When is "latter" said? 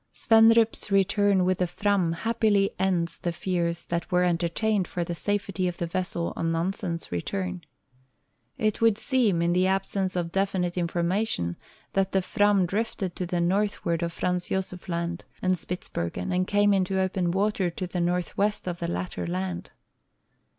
18.89-19.27